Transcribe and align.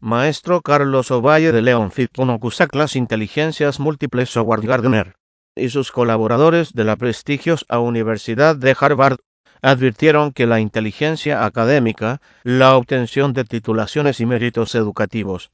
Maestro 0.00 0.60
Carlos 0.60 1.10
Ovalle 1.10 1.52
de 1.52 1.62
León 1.62 1.90
Cusac 2.38 2.74
las 2.74 2.96
inteligencias 2.96 3.80
múltiples 3.80 4.36
Howard 4.36 4.66
Gardner 4.66 5.16
y 5.54 5.70
sus 5.70 5.90
colaboradores 5.90 6.74
de 6.74 6.84
la 6.84 6.96
prestigiosa 6.96 7.78
Universidad 7.78 8.56
de 8.56 8.76
Harvard 8.78 9.16
advirtieron 9.62 10.32
que 10.32 10.46
la 10.46 10.60
inteligencia 10.60 11.46
académica, 11.46 12.20
la 12.42 12.76
obtención 12.76 13.32
de 13.32 13.44
titulaciones 13.44 14.20
y 14.20 14.26
méritos 14.26 14.74
educativos, 14.74 15.50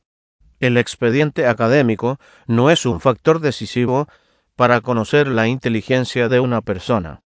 el 0.58 0.76
expediente 0.76 1.46
académico 1.46 2.18
no 2.48 2.70
es 2.70 2.84
un 2.84 3.00
factor 3.00 3.38
decisivo 3.38 4.08
para 4.56 4.80
conocer 4.80 5.28
la 5.28 5.46
inteligencia 5.46 6.28
de 6.28 6.40
una 6.40 6.62
persona. 6.62 7.22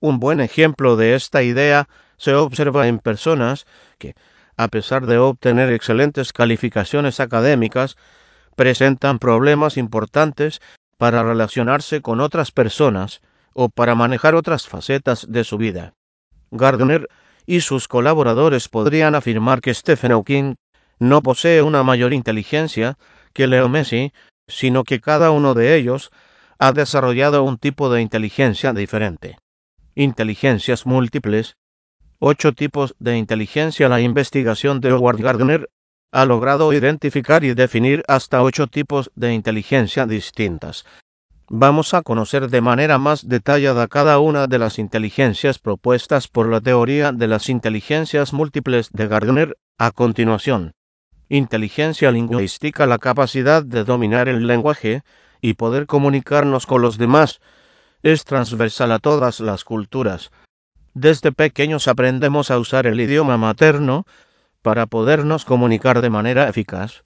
Un 0.00 0.18
buen 0.18 0.40
ejemplo 0.40 0.96
de 0.96 1.14
esta 1.14 1.44
idea 1.44 1.88
se 2.16 2.34
observa 2.34 2.88
en 2.88 2.98
personas 2.98 3.66
que, 3.98 4.14
a 4.56 4.68
pesar 4.68 5.06
de 5.06 5.18
obtener 5.18 5.72
excelentes 5.72 6.32
calificaciones 6.32 7.20
académicas, 7.20 7.96
presentan 8.56 9.18
problemas 9.18 9.76
importantes 9.76 10.60
para 10.96 11.22
relacionarse 11.22 12.00
con 12.00 12.20
otras 12.20 12.52
personas 12.52 13.20
o 13.52 13.68
para 13.68 13.94
manejar 13.94 14.34
otras 14.34 14.66
facetas 14.66 15.26
de 15.28 15.44
su 15.44 15.58
vida. 15.58 15.92
Gardner 16.50 17.08
y 17.46 17.60
sus 17.60 17.86
colaboradores 17.88 18.68
podrían 18.68 19.14
afirmar 19.14 19.60
que 19.60 19.74
Stephen 19.74 20.12
Hawking 20.12 20.54
no 20.98 21.22
posee 21.22 21.62
una 21.62 21.82
mayor 21.82 22.12
inteligencia 22.12 22.98
que 23.32 23.46
Leo 23.46 23.68
Messi, 23.68 24.12
sino 24.48 24.84
que 24.84 25.00
cada 25.00 25.30
uno 25.30 25.54
de 25.54 25.76
ellos 25.76 26.10
ha 26.58 26.72
desarrollado 26.72 27.42
un 27.42 27.58
tipo 27.58 27.90
de 27.90 28.00
inteligencia 28.00 28.72
diferente. 28.72 29.38
Inteligencias 29.94 30.86
múltiples 30.86 31.56
ocho 32.18 32.52
tipos 32.52 32.94
de 32.98 33.16
inteligencia. 33.16 33.88
La 33.88 34.00
investigación 34.00 34.80
de 34.80 34.92
Howard 34.92 35.20
Gardner 35.20 35.70
ha 36.12 36.24
logrado 36.24 36.72
identificar 36.72 37.44
y 37.44 37.54
definir 37.54 38.02
hasta 38.08 38.42
ocho 38.42 38.66
tipos 38.66 39.10
de 39.14 39.34
inteligencia 39.34 40.06
distintas. 40.06 40.84
Vamos 41.48 41.94
a 41.94 42.02
conocer 42.02 42.48
de 42.48 42.60
manera 42.60 42.98
más 42.98 43.28
detallada 43.28 43.86
cada 43.86 44.18
una 44.18 44.48
de 44.48 44.58
las 44.58 44.78
inteligencias 44.80 45.58
propuestas 45.60 46.26
por 46.26 46.48
la 46.48 46.60
teoría 46.60 47.12
de 47.12 47.28
las 47.28 47.48
inteligencias 47.48 48.32
múltiples 48.32 48.90
de 48.92 49.06
Gardner 49.06 49.56
a 49.78 49.92
continuación. 49.92 50.72
Inteligencia 51.28 52.10
lingüística, 52.10 52.86
la 52.86 52.98
capacidad 52.98 53.62
de 53.62 53.84
dominar 53.84 54.28
el 54.28 54.46
lenguaje 54.46 55.02
y 55.40 55.54
poder 55.54 55.86
comunicarnos 55.86 56.66
con 56.66 56.82
los 56.82 56.98
demás, 56.98 57.40
es 58.02 58.24
transversal 58.24 58.90
a 58.90 58.98
todas 58.98 59.40
las 59.40 59.64
culturas. 59.64 60.30
Desde 60.98 61.30
pequeños 61.30 61.88
aprendemos 61.88 62.50
a 62.50 62.58
usar 62.58 62.86
el 62.86 62.98
idioma 62.98 63.36
materno 63.36 64.06
para 64.62 64.86
podernos 64.86 65.44
comunicar 65.44 66.00
de 66.00 66.08
manera 66.08 66.48
eficaz. 66.48 67.04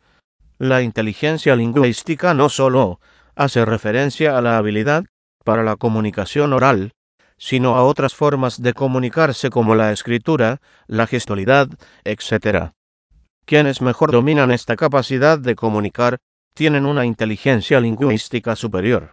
La 0.59 0.83
inteligencia 0.83 1.57
lingüística 1.57 2.33
no 2.33 2.51
solo 2.51 3.01
hace 3.35 3.65
referencia 3.65 4.39
a 4.39 4.43
la 4.43 4.59
habilidad 4.59 5.07
para 5.45 5.65
la 5.65 5.75
comunicación 5.75 6.53
oral, 6.53 6.93
sino 7.37 7.75
a 7.75 7.83
otras 7.83 8.15
formas 8.15 8.63
de 8.63 8.75
comunicarse 8.75 9.51
como 9.51 9.75
la 9.75 9.91
escritura, 9.91 10.61
la 10.87 11.09
gestualidad, 11.09 11.67
etc. 12.05 12.71
Quienes 13.45 13.83
mejor 13.83 14.13
dominan 14.13 14.53
esta 14.53 14.77
capacidad 14.77 15.37
de 15.37 15.57
comunicar 15.57 16.19
tienen 16.55 16.87
una 16.87 17.07
inteligencia 17.07 17.81
lingüística 17.81 18.55
superior. 18.55 19.11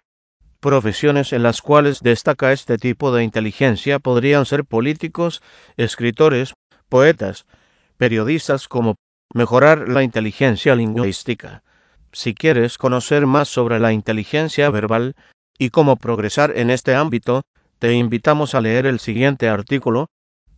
Profesiones 0.60 1.32
en 1.32 1.44
las 1.44 1.62
cuales 1.62 2.00
destaca 2.00 2.52
este 2.52 2.78
tipo 2.78 3.12
de 3.12 3.22
inteligencia 3.22 4.00
podrían 4.00 4.44
ser 4.44 4.64
políticos, 4.64 5.40
escritores, 5.76 6.54
poetas, 6.88 7.46
periodistas 7.96 8.66
como 8.66 8.96
mejorar 9.32 9.88
la 9.88 10.02
inteligencia 10.02 10.74
lingüística. 10.74 11.62
Si 12.10 12.34
quieres 12.34 12.76
conocer 12.76 13.24
más 13.26 13.46
sobre 13.46 13.78
la 13.78 13.92
inteligencia 13.92 14.68
verbal 14.70 15.14
y 15.58 15.70
cómo 15.70 15.94
progresar 15.94 16.52
en 16.56 16.70
este 16.70 16.96
ámbito, 16.96 17.42
te 17.78 17.92
invitamos 17.92 18.56
a 18.56 18.60
leer 18.60 18.86
el 18.86 18.98
siguiente 18.98 19.48
artículo, 19.48 20.08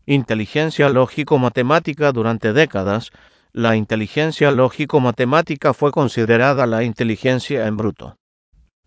Inteligencia 0.07 0.89
lógico-matemática 0.89 2.11
durante 2.13 2.55
décadas. 2.55 3.11
La 3.53 3.77
inteligencia 3.77 4.51
lógico-matemática 4.51 5.75
fue 5.75 5.93
considerada 5.93 6.67
la 6.67 6.85
inteligencia 6.85 7.67
en 7.67 7.77
bruto 7.77 8.17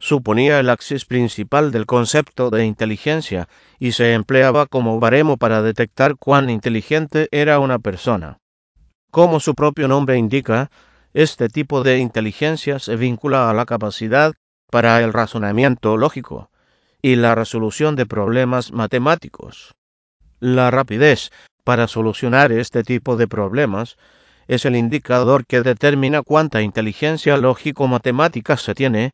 suponía 0.04 0.60
el 0.60 0.70
axis 0.70 1.06
principal 1.06 1.72
del 1.72 1.86
concepto 1.86 2.50
de 2.50 2.66
inteligencia 2.66 3.48
y 3.80 3.94
se 3.94 4.12
empleaba 4.12 4.66
como 4.66 5.00
baremo 5.00 5.38
para 5.38 5.62
detectar 5.62 6.18
cuán 6.18 6.50
inteligente 6.50 7.30
era 7.32 7.60
una 7.60 7.80
persona. 7.80 8.38
Como 9.12 9.40
su 9.40 9.56
propio 9.56 9.88
nombre 9.88 10.18
indica, 10.18 10.70
este 11.14 11.48
tipo 11.48 11.84
de 11.84 12.00
inteligencia 12.00 12.80
se 12.80 12.98
vincula 12.98 13.50
a 13.50 13.54
la 13.54 13.66
capacidad 13.66 14.34
para 14.70 15.02
el 15.02 15.14
razonamiento 15.14 15.96
lógico 15.96 16.50
y 17.02 17.16
la 17.16 17.34
resolución 17.34 17.96
de 17.96 18.06
problemas 18.06 18.74
matemáticos. 18.74 19.74
La 20.42 20.70
rapidez 20.70 21.32
para 21.64 21.88
solucionar 21.88 22.52
este 22.52 22.84
tipo 22.84 23.16
de 23.16 23.30
problemas 23.30 23.96
es 24.50 24.66
el 24.66 24.76
indicador 24.76 25.46
que 25.46 25.62
determina 25.62 26.24
cuánta 26.24 26.62
inteligencia 26.62 27.38
lógico-matemática 27.38 28.58
se 28.58 28.76
tiene 28.76 29.14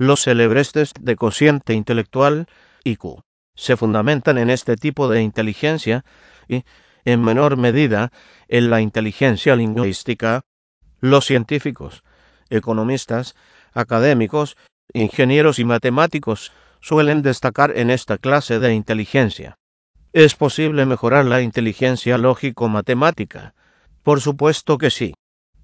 los 0.00 0.22
celebrestes 0.22 0.94
de 0.98 1.14
cociente 1.14 1.74
intelectual, 1.74 2.46
IQ, 2.84 3.20
se 3.54 3.76
fundamentan 3.76 4.38
en 4.38 4.48
este 4.48 4.76
tipo 4.76 5.08
de 5.08 5.20
inteligencia 5.20 6.06
y, 6.48 6.64
en 7.04 7.22
menor 7.22 7.58
medida, 7.58 8.10
en 8.48 8.70
la 8.70 8.80
inteligencia 8.80 9.54
lingüística. 9.56 10.40
Los 11.00 11.26
científicos, 11.26 12.02
economistas, 12.48 13.36
académicos, 13.74 14.56
ingenieros 14.94 15.58
y 15.58 15.66
matemáticos 15.66 16.50
suelen 16.80 17.20
destacar 17.20 17.76
en 17.76 17.90
esta 17.90 18.16
clase 18.16 18.58
de 18.58 18.72
inteligencia. 18.72 19.58
¿Es 20.14 20.34
posible 20.34 20.86
mejorar 20.86 21.26
la 21.26 21.42
inteligencia 21.42 22.16
lógico-matemática? 22.16 23.52
Por 24.02 24.22
supuesto 24.22 24.78
que 24.78 24.88
sí. 24.88 25.12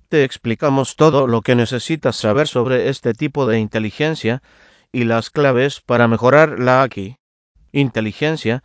Te 0.09 0.23
explicamos 0.23 0.95
todo 0.95 1.27
lo 1.27 1.43
que 1.43 1.57
necesitas 1.57 2.15
saber 2.15 2.47
sobre 2.47 2.89
este 2.89 3.13
tipo 3.13 3.47
de 3.47 3.59
inteligencia 3.59 4.41
y 4.93 5.03
las 5.03 5.31
claves 5.31 5.81
para 5.81 6.07
mejorarla 6.07 6.83
aquí. 6.83 7.17
Inteligencia 7.73 8.63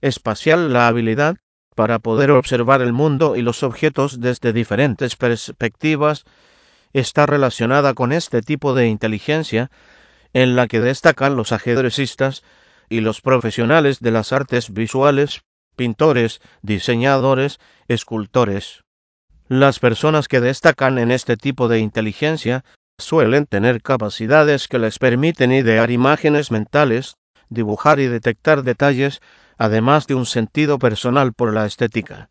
espacial, 0.00 0.72
la 0.72 0.88
habilidad 0.88 1.36
para 1.76 2.00
poder 2.00 2.32
observar 2.32 2.82
el 2.82 2.92
mundo 2.92 3.36
y 3.36 3.42
los 3.42 3.62
objetos 3.62 4.20
desde 4.20 4.52
diferentes 4.52 5.16
perspectivas, 5.16 6.24
está 6.92 7.26
relacionada 7.26 7.94
con 7.94 8.12
este 8.12 8.42
tipo 8.42 8.74
de 8.74 8.88
inteligencia 8.88 9.70
en 10.32 10.56
la 10.56 10.66
que 10.66 10.80
destacan 10.80 11.36
los 11.36 11.52
ajedrecistas 11.52 12.42
y 12.88 13.00
los 13.00 13.20
profesionales 13.20 14.00
de 14.00 14.10
las 14.10 14.32
artes 14.32 14.72
visuales, 14.72 15.42
pintores, 15.76 16.40
diseñadores, 16.60 17.60
escultores. 17.88 18.82
Las 19.54 19.80
personas 19.80 20.28
que 20.28 20.40
destacan 20.40 20.98
en 20.98 21.10
este 21.10 21.36
tipo 21.36 21.68
de 21.68 21.78
inteligencia 21.78 22.64
suelen 22.98 23.44
tener 23.44 23.82
capacidades 23.82 24.66
que 24.66 24.78
les 24.78 24.98
permiten 24.98 25.52
idear 25.52 25.90
imágenes 25.90 26.50
mentales, 26.50 27.16
dibujar 27.50 28.00
y 28.00 28.06
detectar 28.06 28.62
detalles, 28.62 29.20
además 29.58 30.06
de 30.06 30.14
un 30.14 30.24
sentido 30.24 30.78
personal 30.78 31.34
por 31.34 31.52
la 31.52 31.66
estética. 31.66 32.30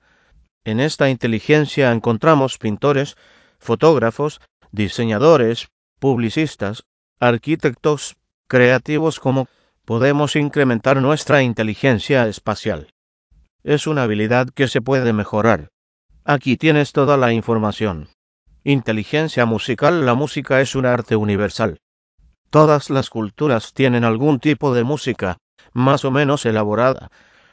En 0.66 0.80
esta 0.80 1.12
inteligencia 1.12 1.92
encontramos 1.92 2.58
pintores, 2.58 3.18
fotógrafos, 3.60 4.42
diseñadores, 4.72 5.68
publicistas, 6.00 6.86
arquitectos, 7.20 8.16
creativos 8.48 9.20
como 9.20 9.48
podemos 9.86 10.36
incrementar 10.36 11.00
nuestra 11.00 11.44
inteligencia 11.44 12.28
espacial. 12.28 12.88
Es 13.64 13.86
una 13.86 14.02
habilidad 14.02 14.50
que 14.50 14.68
se 14.68 14.82
puede 14.82 15.14
mejorar. 15.14 15.70
Aquí 16.24 16.56
tienes 16.56 16.92
toda 16.92 17.18
la 17.18 17.34
información. 17.34 18.08
Inteligencia 18.64 19.48
musical. 19.48 20.06
La 20.06 20.14
música 20.14 20.62
es 20.62 20.76
un 20.76 20.86
arte 20.86 21.16
universal. 21.16 21.80
Todas 22.52 22.92
las 22.92 23.10
culturas 23.10 23.74
tienen 23.74 24.04
algún 24.04 24.40
tipo 24.40 24.72
de 24.76 24.84
música, 24.84 25.38
más 25.74 26.06
o 26.06 26.12
menos 26.12 26.46
elaborada, 26.46 27.10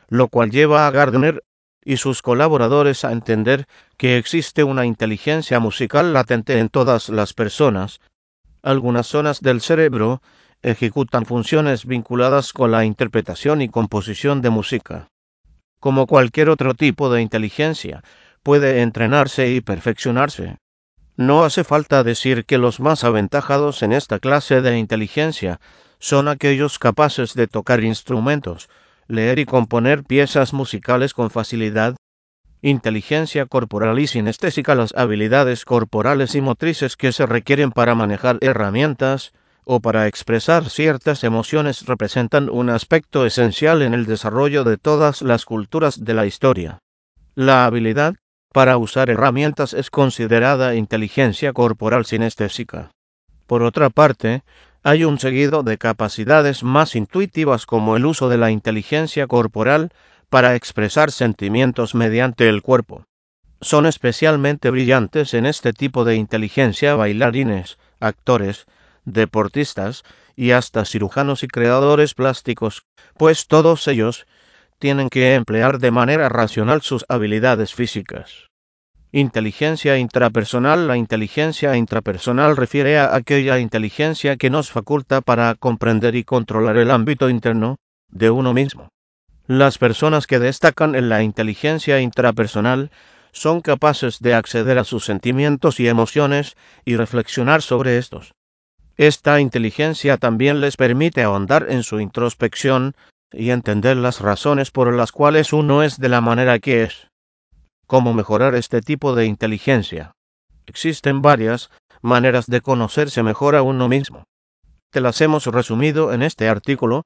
lo 0.09 0.29
cual 0.29 0.51
lleva 0.51 0.87
a 0.87 0.91
Gardner 0.91 1.43
y 1.83 1.97
sus 1.97 2.21
colaboradores 2.21 3.07
a 3.07 3.13
entender 3.13 3.67
que 3.97 4.19
existe 4.19 4.65
una 4.65 4.85
inteligencia 4.85 5.61
musical 5.61 6.13
latente 6.13 6.59
en 6.59 6.69
todas 6.69 7.09
las 7.09 7.33
personas. 7.33 8.01
Algunas 8.63 9.07
zonas 9.07 9.41
del 9.41 9.63
cerebro 9.63 10.21
ejecutan 10.61 11.25
funciones 11.25 11.87
vinculadas 11.87 12.53
con 12.53 12.73
la 12.73 12.85
interpretación 12.85 13.63
y 13.63 13.71
composición 13.71 14.43
de 14.43 14.51
música. 14.51 15.09
Como 15.81 16.07
cualquier 16.07 16.51
otro 16.51 16.75
tipo 16.75 17.09
de 17.09 17.23
inteligencia, 17.23 18.03
puede 18.49 18.81
entrenarse 18.81 19.51
y 19.51 19.61
perfeccionarse. 19.61 20.57
No 21.19 21.45
hace 21.45 21.65
falta 21.65 22.03
decir 22.03 22.47
que 22.47 22.57
los 22.57 22.81
más 22.81 23.05
aventajados 23.05 23.83
en 23.83 23.93
esta 23.93 24.21
clase 24.21 24.63
de 24.63 24.79
inteligencia 24.79 25.61
son 25.99 26.29
aquellos 26.29 26.79
capaces 26.79 27.35
de 27.35 27.47
tocar 27.47 27.85
instrumentos, 27.85 28.71
leer 29.07 29.39
y 29.39 29.45
componer 29.45 30.03
piezas 30.03 30.55
musicales 30.55 31.13
con 31.13 31.29
facilidad, 31.29 31.97
inteligencia 32.63 33.45
corporal 33.45 33.99
y 33.99 34.07
sinestésica, 34.07 34.75
las 34.75 34.95
habilidades 34.97 35.67
corporales 35.67 36.35
y 36.35 36.41
motrices 36.41 36.97
que 36.97 37.13
se 37.13 37.27
requieren 37.27 37.71
para 37.71 37.95
manejar 37.95 38.39
herramientas 38.41 39.35
o 39.65 39.81
para 39.81 40.07
expresar 40.07 40.71
ciertas 40.71 41.23
emociones 41.23 41.85
representan 41.85 42.49
un 42.49 42.71
aspecto 42.71 43.27
esencial 43.27 43.83
en 43.83 43.93
el 43.93 44.07
desarrollo 44.07 44.65
de 44.65 44.79
todas 44.79 45.21
las 45.21 45.45
culturas 45.45 46.03
de 46.03 46.15
la 46.15 46.25
historia. 46.25 46.79
La 47.35 47.67
habilidad 47.67 48.15
para 48.53 48.77
usar 48.79 49.11
herramientas 49.11 49.75
es 49.75 49.91
considerada 49.91 50.75
inteligencia 50.75 51.53
corporal 51.53 52.07
sinestésica. 52.07 52.91
Por 53.47 53.63
otra 53.63 53.91
parte, 53.91 54.43
hay 54.83 55.05
un 55.05 55.19
seguido 55.19 55.63
de 55.63 55.79
capacidades 55.79 56.63
más 56.63 56.95
intuitivas 56.95 57.67
como 57.67 57.97
el 57.97 58.07
uso 58.07 58.29
de 58.29 58.39
la 58.39 58.51
inteligencia 58.51 59.27
corporal 59.27 59.91
para 60.29 60.55
expresar 60.55 61.11
sentimientos 61.11 61.95
mediante 61.95 62.49
el 62.49 62.63
cuerpo. 62.63 63.05
Son 63.61 63.87
especialmente 63.87 64.71
brillantes 64.71 65.35
en 65.35 65.47
este 65.47 65.73
tipo 65.73 66.05
de 66.05 66.15
inteligencia 66.15 66.95
bailarines, 66.95 67.79
actores, 67.99 68.67
deportistas 69.05 70.05
y 70.37 70.53
hasta 70.53 70.85
cirujanos 70.85 71.43
y 71.43 71.49
creadores 71.49 72.15
plásticos, 72.15 72.85
pues 73.17 73.49
todos 73.49 73.89
ellos 73.89 74.27
tienen 74.79 75.09
que 75.09 75.35
emplear 75.35 75.79
de 75.79 75.91
manera 75.91 76.29
racional 76.29 76.83
sus 76.83 77.05
habilidades 77.09 77.75
físicas. 77.75 78.49
Inteligencia 79.11 79.97
intrapersonal. 79.97 80.87
La 80.87 80.97
inteligencia 80.97 81.77
intrapersonal 81.77 82.57
refiere 82.57 82.99
a 82.99 83.15
aquella 83.15 83.59
inteligencia 83.59 84.37
que 84.37 84.51
nos 84.51 84.71
faculta 84.71 85.21
para 85.23 85.55
comprender 85.55 86.15
y 86.15 86.25
controlar 86.25 86.77
el 86.77 86.91
ámbito 86.91 87.31
interno 87.31 87.77
de 88.09 88.31
uno 88.31 88.53
mismo. 88.53 88.91
Las 89.47 89.79
personas 89.79 90.27
que 90.27 90.39
destacan 90.39 90.95
en 90.95 91.09
la 91.09 91.23
inteligencia 91.23 92.01
intrapersonal 92.01 92.91
son 93.33 93.63
capaces 93.63 94.21
de 94.21 94.35
acceder 94.35 94.79
a 94.79 94.85
sus 94.85 95.07
sentimientos 95.07 95.81
y 95.81 95.89
emociones 95.89 96.57
y 96.85 96.97
reflexionar 96.97 97.63
sobre 97.63 97.97
estos. 97.97 98.35
Esta 98.99 99.41
inteligencia 99.41 100.19
también 100.19 100.61
les 100.61 100.77
permite 100.77 101.23
ahondar 101.23 101.67
en 101.71 101.83
su 101.83 102.01
introspección 102.01 102.95
y 103.33 103.51
entender 103.51 103.97
las 103.97 104.21
razones 104.21 104.71
por 104.71 104.93
las 104.95 105.13
cuales 105.13 105.53
uno 105.53 105.83
es 105.83 105.99
de 105.99 106.09
la 106.09 106.21
manera 106.21 106.59
que 106.59 106.85
es. 106.85 107.09
¿Cómo 107.87 108.15
mejorar 108.15 108.55
este 108.55 108.81
tipo 108.81 109.15
de 109.15 109.27
inteligencia? 109.27 110.13
Existen 110.67 111.23
varias 111.23 111.71
maneras 112.03 112.47
de 112.47 112.61
conocerse 112.61 113.23
mejor 113.23 113.57
a 113.57 113.63
uno 113.63 113.89
mismo. 113.89 114.25
Te 114.91 115.01
las 115.01 115.21
hemos 115.21 115.47
resumido 115.47 116.13
en 116.13 116.23
este 116.23 116.49
artículo. 116.49 117.03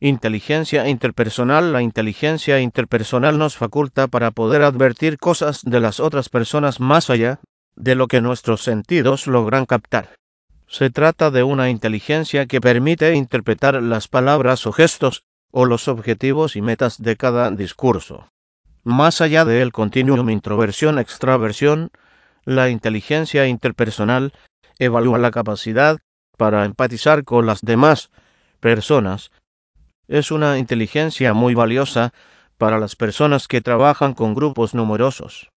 Inteligencia 0.00 0.88
interpersonal. 0.88 1.72
La 1.72 1.82
inteligencia 1.82 2.60
interpersonal 2.60 3.38
nos 3.38 3.56
faculta 3.56 4.06
para 4.06 4.30
poder 4.30 4.62
advertir 4.62 5.18
cosas 5.18 5.62
de 5.62 5.80
las 5.80 6.00
otras 6.00 6.28
personas 6.28 6.80
más 6.80 7.10
allá 7.10 7.40
de 7.74 7.94
lo 7.94 8.06
que 8.06 8.20
nuestros 8.20 8.62
sentidos 8.62 9.26
logran 9.26 9.66
captar. 9.66 10.16
Se 10.66 10.90
trata 10.90 11.30
de 11.30 11.42
una 11.42 11.70
inteligencia 11.70 12.46
que 12.46 12.60
permite 12.60 13.14
interpretar 13.14 13.82
las 13.82 14.08
palabras 14.08 14.66
o 14.66 14.72
gestos 14.72 15.24
o 15.50 15.64
los 15.64 15.88
objetivos 15.88 16.56
y 16.56 16.62
metas 16.62 17.00
de 17.00 17.16
cada 17.16 17.50
discurso. 17.50 18.28
Más 18.84 19.20
allá 19.20 19.44
del 19.44 19.72
continuum 19.72 20.30
introversión-extraversión, 20.30 21.90
la 22.44 22.70
inteligencia 22.70 23.46
interpersonal 23.46 24.32
evalúa 24.78 25.18
la 25.18 25.30
capacidad 25.30 25.98
para 26.36 26.64
empatizar 26.64 27.24
con 27.24 27.46
las 27.46 27.60
demás 27.60 28.10
personas. 28.60 29.30
Es 30.06 30.30
una 30.30 30.58
inteligencia 30.58 31.34
muy 31.34 31.54
valiosa 31.54 32.12
para 32.56 32.78
las 32.78 32.96
personas 32.96 33.48
que 33.48 33.60
trabajan 33.60 34.14
con 34.14 34.34
grupos 34.34 34.74
numerosos. 34.74 35.50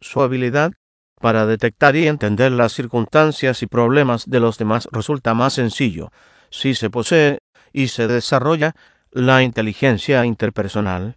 Su 0.00 0.20
habilidad 0.22 0.72
para 1.20 1.46
detectar 1.46 1.96
y 1.96 2.06
entender 2.06 2.52
las 2.52 2.72
circunstancias 2.72 3.62
y 3.62 3.66
problemas 3.66 4.28
de 4.28 4.40
los 4.40 4.58
demás 4.58 4.88
resulta 4.92 5.32
más 5.32 5.54
sencillo 5.54 6.10
si 6.50 6.74
se 6.74 6.90
posee 6.90 7.38
y 7.72 7.88
se 7.88 8.06
desarrolla 8.06 8.74
la 9.14 9.44
inteligencia 9.44 10.26
interpersonal. 10.26 11.14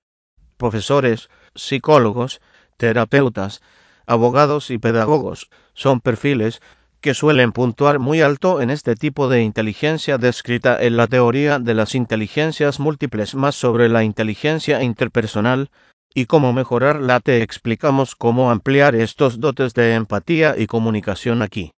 Profesores, 0.58 1.32
psicólogos, 1.56 2.42
terapeutas, 2.78 3.64
abogados 4.06 4.70
y 4.70 4.78
pedagogos 4.78 5.50
son 5.74 6.00
perfiles 6.00 6.62
que 7.02 7.16
suelen 7.16 7.52
puntuar 7.52 7.98
muy 7.98 8.22
alto 8.22 8.62
en 8.62 8.70
este 8.70 8.94
tipo 8.94 9.30
de 9.30 9.42
inteligencia 9.42 10.20
descrita 10.20 10.80
en 10.80 10.96
la 10.96 11.08
teoría 11.08 11.58
de 11.58 11.74
las 11.74 11.96
inteligencias 11.96 12.80
múltiples 12.80 13.34
más 13.34 13.56
sobre 13.56 13.90
la 13.90 14.04
inteligencia 14.04 14.84
interpersonal 14.84 15.72
y 16.14 16.28
cómo 16.28 16.54
mejorarla 16.54 17.20
te 17.20 17.42
explicamos 17.42 18.16
cómo 18.16 18.52
ampliar 18.52 18.94
estos 18.94 19.40
dotes 19.40 19.74
de 19.74 19.96
empatía 19.96 20.54
y 20.56 20.68
comunicación 20.68 21.42
aquí. 21.42 21.72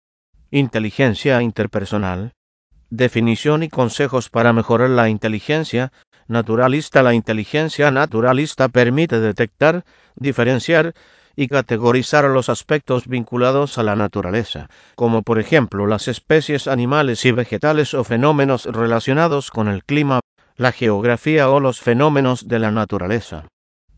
Inteligencia 0.51 1.41
interpersonal. 1.41 2.33
Definición 2.89 3.63
y 3.63 3.69
consejos 3.69 4.29
para 4.29 4.51
mejorar 4.51 4.89
la 4.89 5.09
inteligencia 5.09 5.93
naturalista. 6.29 7.03
La 7.03 7.13
inteligencia 7.13 7.91
naturalista 7.91 8.69
permite 8.69 9.19
detectar, 9.19 9.83
diferenciar 10.15 10.93
y 11.35 11.47
categorizar 11.47 12.25
los 12.25 12.49
aspectos 12.49 13.07
vinculados 13.07 13.77
a 13.77 13.83
la 13.83 13.95
naturaleza, 13.95 14.69
como 14.95 15.21
por 15.21 15.39
ejemplo 15.39 15.87
las 15.87 16.07
especies 16.07 16.67
animales 16.67 17.25
y 17.25 17.31
vegetales 17.31 17.93
o 17.93 18.03
fenómenos 18.03 18.65
relacionados 18.65 19.49
con 19.51 19.67
el 19.67 19.83
clima, 19.83 20.19
la 20.57 20.71
geografía 20.71 21.49
o 21.49 21.59
los 21.59 21.79
fenómenos 21.79 22.47
de 22.47 22.59
la 22.59 22.71
naturaleza. 22.71 23.45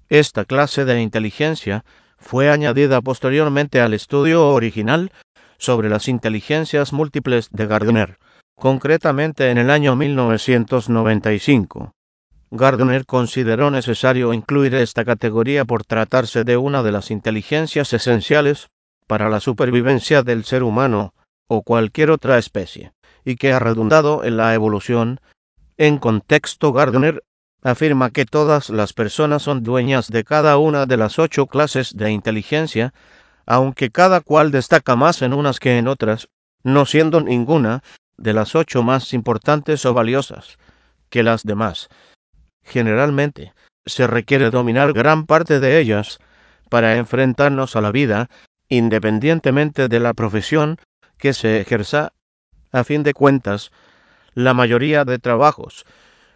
Esta 0.09 0.45
clase 0.45 0.85
de 0.85 1.01
inteligencia 1.01 1.83
fue 2.17 2.51
añadida 2.51 3.01
posteriormente 3.01 3.81
al 3.81 3.93
estudio 3.95 4.49
original 4.49 5.11
sobre 5.57 5.89
las 5.89 6.07
inteligencias 6.07 6.93
múltiples 6.93 7.49
de 7.51 7.65
Gardner, 7.65 8.17
concretamente 8.55 9.49
en 9.49 9.57
el 9.57 9.71
año 9.71 9.95
1995. 9.95 11.93
Gardner 12.53 13.05
consideró 13.05 13.71
necesario 13.71 14.33
incluir 14.33 14.75
esta 14.75 15.05
categoría 15.05 15.63
por 15.63 15.85
tratarse 15.85 16.43
de 16.43 16.57
una 16.57 16.83
de 16.83 16.91
las 16.91 17.09
inteligencias 17.09 17.93
esenciales 17.93 18.67
para 19.07 19.29
la 19.29 19.39
supervivencia 19.39 20.21
del 20.21 20.43
ser 20.43 20.63
humano 20.63 21.13
o 21.47 21.61
cualquier 21.63 22.11
otra 22.11 22.37
especie, 22.37 22.91
y 23.23 23.37
que 23.37 23.53
ha 23.53 23.59
redundado 23.59 24.25
en 24.25 24.35
la 24.35 24.53
evolución. 24.53 25.21
En 25.77 25.97
contexto, 25.97 26.73
Gardner 26.73 27.23
afirma 27.63 28.09
que 28.09 28.25
todas 28.25 28.69
las 28.69 28.91
personas 28.91 29.43
son 29.43 29.63
dueñas 29.63 30.09
de 30.09 30.25
cada 30.25 30.57
una 30.57 30.85
de 30.85 30.97
las 30.97 31.19
ocho 31.19 31.47
clases 31.47 31.95
de 31.95 32.11
inteligencia, 32.11 32.93
aunque 33.45 33.91
cada 33.91 34.19
cual 34.19 34.51
destaca 34.51 34.97
más 34.97 35.21
en 35.21 35.33
unas 35.33 35.59
que 35.59 35.77
en 35.77 35.87
otras, 35.87 36.27
no 36.63 36.85
siendo 36.85 37.21
ninguna 37.21 37.81
de 38.17 38.33
las 38.33 38.55
ocho 38.55 38.83
más 38.83 39.13
importantes 39.13 39.85
o 39.85 39.93
valiosas 39.93 40.57
que 41.09 41.23
las 41.23 41.43
demás. 41.43 41.89
Generalmente, 42.63 43.53
se 43.85 44.07
requiere 44.07 44.51
dominar 44.51 44.93
gran 44.93 45.25
parte 45.25 45.59
de 45.59 45.79
ellas 45.79 46.19
para 46.69 46.97
enfrentarnos 46.97 47.75
a 47.75 47.81
la 47.81 47.91
vida, 47.91 48.29
independientemente 48.69 49.87
de 49.87 49.99
la 49.99 50.13
profesión 50.13 50.77
que 51.17 51.33
se 51.33 51.59
ejerza. 51.59 52.13
A 52.71 52.83
fin 52.83 53.03
de 53.03 53.13
cuentas, 53.13 53.71
la 54.33 54.53
mayoría 54.53 55.03
de 55.03 55.19
trabajos 55.19 55.85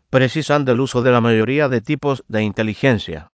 precisan 0.10 0.66
del 0.66 0.82
uso 0.82 1.02
de 1.02 1.12
la 1.12 1.22
mayoría 1.22 1.70
de 1.70 1.82
tipos 1.82 2.24
de 2.28 2.44
inteligencia. 2.44 3.30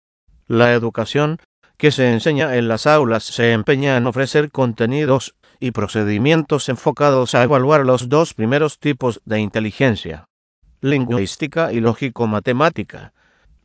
La 0.48 0.74
educación 0.74 1.38
que 1.78 1.92
se 1.92 2.12
enseña 2.12 2.56
en 2.56 2.68
las 2.68 2.88
aulas 2.88 3.24
se 3.24 3.52
empeña 3.52 3.98
en 3.98 4.08
ofrecer 4.08 4.52
contenidos 4.52 5.36
y 5.60 5.72
procedimientos 5.72 6.70
enfocados 6.70 7.36
a 7.36 7.44
evaluar 7.44 7.86
los 7.86 8.10
dos 8.10 8.34
primeros 8.34 8.80
tipos 8.80 9.22
de 9.26 9.40
inteligencia 9.40 10.28
lingüística 10.82 11.72
y 11.72 11.80
lógico-matemática. 11.80 13.14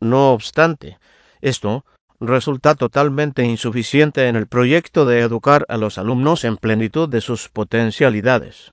No 0.01 0.33
obstante, 0.33 0.99
esto 1.41 1.85
resulta 2.21 2.75
totalmente 2.75 3.45
insuficiente 3.45 4.29
en 4.29 4.37
el 4.37 4.47
proyecto 4.47 5.05
de 5.05 5.21
educar 5.21 5.67
a 5.69 5.77
los 5.77 5.99
alumnos 5.99 6.45
en 6.45 6.57
plenitud 6.57 7.09
de 7.09 7.21
sus 7.21 7.49
potencialidades. 7.49 8.71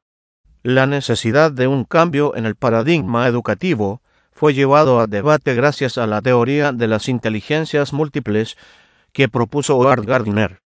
La 0.62 0.86
necesidad 0.86 1.51
de 1.51 1.67
un 1.67 1.84
cambio 1.84 2.36
en 2.36 2.46
el 2.46 2.55
paradigma 2.55 3.27
educativo 3.27 4.01
fue 4.31 4.53
llevado 4.53 5.00
a 5.00 5.08
debate 5.08 5.55
gracias 5.55 5.98
a 5.98 6.08
la 6.08 6.22
teoría 6.22 6.72
de 6.72 6.88
las 6.88 7.10
inteligencias 7.10 7.91
múltiples 7.91 8.58
que 9.12 9.29
propuso 9.29 9.77
Howard 9.77 10.05
Gardner. 10.05 10.62